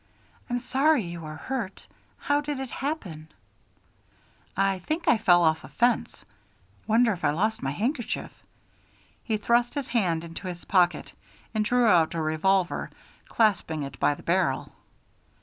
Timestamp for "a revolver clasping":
12.15-13.83